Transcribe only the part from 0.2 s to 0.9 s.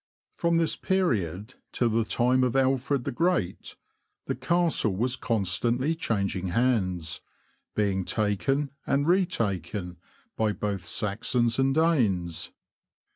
From this